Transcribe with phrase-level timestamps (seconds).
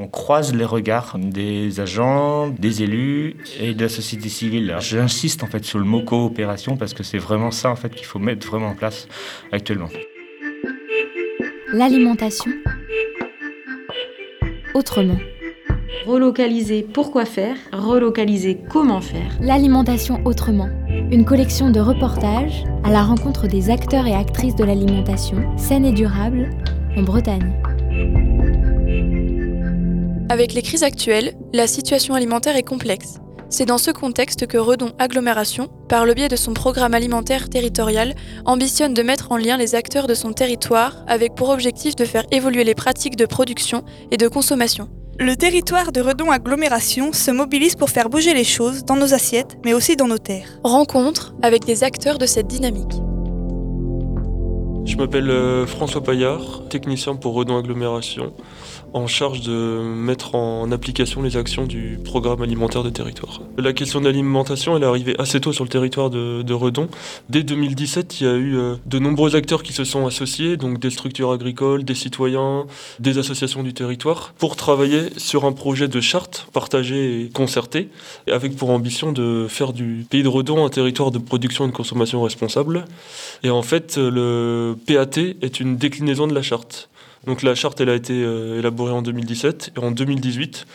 [0.00, 4.76] On croise les regards des agents, des élus et de la société civile.
[4.78, 8.06] J'insiste en fait sur le mot coopération parce que c'est vraiment ça en fait qu'il
[8.06, 9.08] faut mettre vraiment en place
[9.50, 9.88] actuellement.
[11.72, 12.52] L'alimentation
[14.72, 15.18] autrement.
[16.06, 19.36] Relocaliser pourquoi faire, relocaliser comment faire.
[19.40, 20.68] L'alimentation autrement.
[21.10, 25.92] Une collection de reportages à la rencontre des acteurs et actrices de l'alimentation saine et
[25.92, 26.50] durable
[26.96, 27.52] en Bretagne.
[30.30, 33.14] Avec les crises actuelles, la situation alimentaire est complexe.
[33.48, 38.14] C'est dans ce contexte que Redon Agglomération, par le biais de son programme alimentaire territorial,
[38.44, 42.26] ambitionne de mettre en lien les acteurs de son territoire avec pour objectif de faire
[42.30, 44.90] évoluer les pratiques de production et de consommation.
[45.18, 49.56] Le territoire de Redon Agglomération se mobilise pour faire bouger les choses dans nos assiettes,
[49.64, 50.60] mais aussi dans nos terres.
[50.62, 53.00] Rencontre avec des acteurs de cette dynamique.
[54.88, 58.32] Je m'appelle euh, François Paillard, technicien pour Redon Agglomération
[58.92, 63.40] en charge de mettre en application les actions du programme alimentaire de territoire.
[63.56, 66.88] La question de l'alimentation, elle est arrivée assez tôt sur le territoire de, Redon.
[67.28, 70.80] Dès 2017, il y a eu euh, de nombreux acteurs qui se sont associés, donc
[70.80, 72.66] des structures agricoles, des citoyens,
[72.98, 77.90] des associations du territoire, pour travailler sur un projet de charte partagé et concerté,
[78.28, 81.76] avec pour ambition de faire du pays de Redon un territoire de production et de
[81.76, 82.86] consommation responsable.
[83.44, 86.88] Et en fait, le PAT est une déclinaison de la charte.
[87.28, 90.66] Donc la charte, elle a été euh, élaborée en 2017 et en 2018,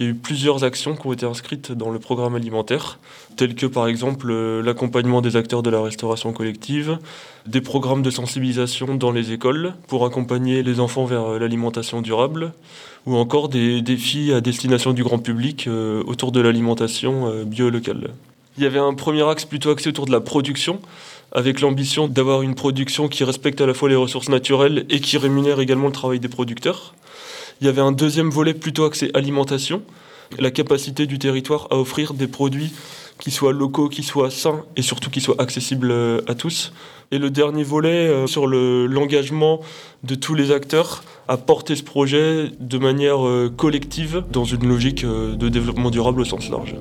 [0.00, 2.98] il y a eu plusieurs actions qui ont été inscrites dans le programme alimentaire,
[3.36, 6.96] telles que par exemple euh, l'accompagnement des acteurs de la restauration collective,
[7.44, 12.54] des programmes de sensibilisation dans les écoles pour accompagner les enfants vers euh, l'alimentation durable,
[13.04, 15.68] ou encore des défis à destination du grand public
[16.06, 18.10] autour de l'alimentation bio-locale.
[18.58, 20.80] Il y avait un premier axe plutôt axé autour de la production,
[21.32, 25.18] avec l'ambition d'avoir une production qui respecte à la fois les ressources naturelles et qui
[25.18, 26.94] rémunère également le travail des producteurs.
[27.60, 29.82] Il y avait un deuxième volet plutôt axé alimentation,
[30.38, 32.72] la capacité du territoire à offrir des produits
[33.18, 36.72] qui soient locaux, qui soient sains et surtout qui soient accessibles euh, à tous.
[37.10, 39.60] Et le dernier volet euh, sur l'engagement
[40.04, 45.04] de tous les acteurs à porter ce projet de manière euh, collective dans une logique
[45.04, 46.74] de développement durable au sens large.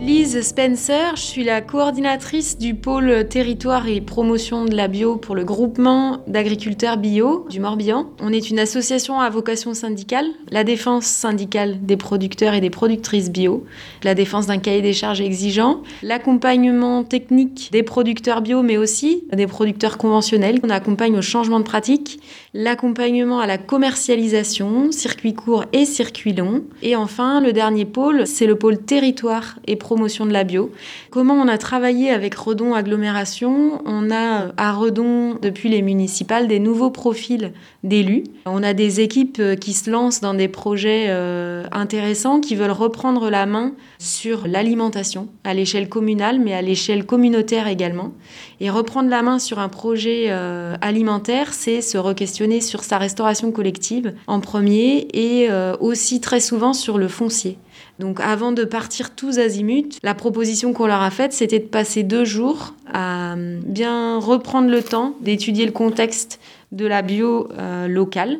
[0.00, 5.34] Lise Spencer, je suis la coordinatrice du pôle territoire et promotion de la bio pour
[5.34, 8.06] le groupement d'agriculteurs bio du Morbihan.
[8.18, 13.30] On est une association à vocation syndicale, la défense syndicale des producteurs et des productrices
[13.30, 13.66] bio,
[14.02, 19.46] la défense d'un cahier des charges exigeant, l'accompagnement technique des producteurs bio mais aussi des
[19.46, 20.60] producteurs conventionnels.
[20.62, 22.20] On accompagne au changement de pratique,
[22.54, 26.64] l'accompagnement à la commercialisation, circuit court et circuit long.
[26.80, 30.70] Et enfin, le dernier pôle, c'est le pôle territoire et promotion de la bio.
[31.10, 33.82] Comment on a travaillé avec Redon Agglomération?
[33.84, 37.52] On a à Redon, depuis les municipales, des nouveaux profils
[37.82, 38.24] d'élus.
[38.46, 42.70] On a des équipes euh, qui se lancent dans des projets euh, intéressants, qui veulent
[42.70, 48.12] reprendre la main sur l'alimentation à l'échelle communale, mais à l'échelle communautaire également.
[48.60, 53.50] Et reprendre la main sur un projet euh, alimentaire, c'est se re-questionner sur sa restauration
[53.50, 55.48] collective en premier et
[55.80, 57.58] aussi très souvent sur le foncier.
[57.98, 62.02] Donc avant de partir tous azimuts, la proposition qu'on leur a faite, c'était de passer
[62.02, 66.40] deux jours à bien reprendre le temps d'étudier le contexte
[66.72, 68.38] de la bio euh, locale,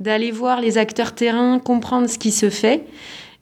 [0.00, 2.84] d'aller voir les acteurs terrain, comprendre ce qui se fait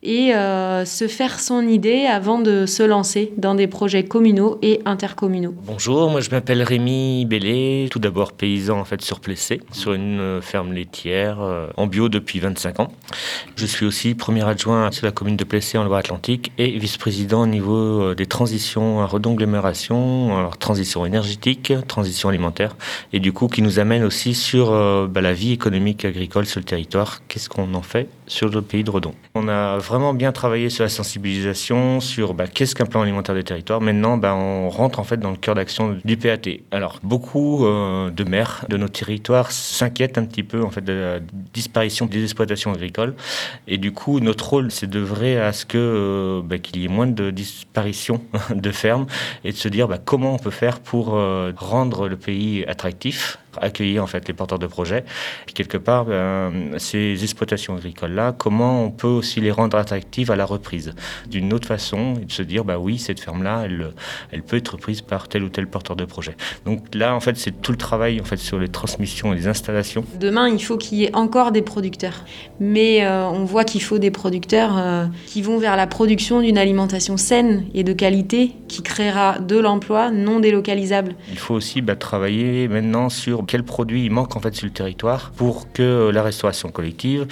[0.06, 4.80] et euh, se faire son idée avant de se lancer dans des projets communaux et
[4.84, 5.52] intercommunaux.
[5.64, 10.20] Bonjour, moi je m'appelle Rémi Bellé, tout d'abord paysan en fait sur Plessé, sur une
[10.20, 12.92] euh, ferme laitière euh, en bio depuis 25 ans.
[13.56, 17.48] Je suis aussi premier adjoint sur la commune de Plessé en Loire-Atlantique et vice-président au
[17.48, 22.76] niveau des transitions à redonglomération, alors transition énergétique, transition alimentaire
[23.12, 24.70] et du coup qui nous amène aussi sur
[25.08, 27.22] bah, la vie économique agricole sur le territoire.
[27.26, 30.84] Qu'est-ce qu'on en fait sur le pays de Redon On a vraiment bien travaillé sur
[30.84, 33.80] la sensibilisation, sur bah, qu'est-ce qu'un plan alimentaire des territoires.
[33.80, 36.60] Maintenant, bah, on rentre en fait dans le cœur d'action du PAT.
[36.70, 40.92] Alors, beaucoup euh, de maires de nos territoires s'inquiètent un petit peu en fait de
[40.92, 41.20] la
[41.52, 43.14] disparition des exploitations agricoles.
[43.68, 46.84] Et du coup, notre rôle, c'est de vrai à ce que euh, bah, qu'il y
[46.84, 48.22] ait moins de disparition
[48.54, 49.06] de fermes
[49.44, 54.02] et de se dire comment on peut faire pour euh, rendre le pays attractif accueillir
[54.02, 55.04] en fait les porteurs de projets.
[55.46, 60.36] Puis quelque part, ben, ces exploitations agricoles-là, comment on peut aussi les rendre attractives à
[60.36, 60.94] la reprise?
[61.28, 63.92] D'une autre façon et de se dire, bah oui, cette ferme-là, elle,
[64.32, 66.36] elle peut être prise par tel ou tel porteur de projet.
[66.64, 69.48] Donc là, en fait, c'est tout le travail en fait sur les transmissions et les
[69.48, 70.04] installations.
[70.18, 72.24] Demain, il faut qu'il y ait encore des producteurs,
[72.60, 76.58] mais euh, on voit qu'il faut des producteurs euh, qui vont vers la production d'une
[76.58, 81.14] alimentation saine et de qualité qui créera de l'emploi non délocalisable.
[81.30, 85.32] Il faut aussi bah, travailler maintenant sur quels produits manquent en fait sur le territoire
[85.36, 87.26] pour que la restauration collective,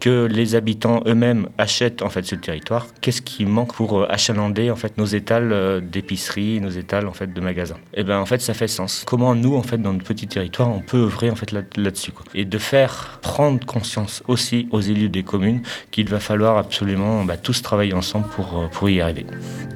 [0.00, 2.86] que les habitants eux-mêmes achètent en fait sur le territoire.
[3.00, 7.12] Qu'est-ce qui manque pour euh, achalander en fait nos étals euh, d'épicerie, nos étals en
[7.12, 7.76] fait de magasins?
[7.94, 9.04] Et eh ben en fait ça fait sens.
[9.06, 12.44] Comment nous en fait dans notre petit territoire on peut œuvrer en fait là-dessus et
[12.44, 17.62] de faire prendre conscience aussi aux élus des communes qu'il va falloir absolument bah, tous
[17.62, 19.26] travailler ensemble pour, euh, pour y arriver.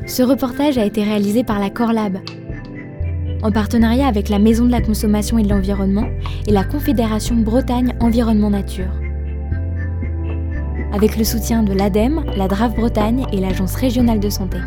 [0.06, 2.18] Ce reportage a été réalisé par la Corlab,
[3.44, 6.08] en partenariat avec la Maison de la Consommation et de l'Environnement
[6.46, 8.90] et la Confédération Bretagne Environnement Nature
[10.92, 14.58] avec le soutien de l'ADEME, la DRAF Bretagne et l'Agence régionale de santé.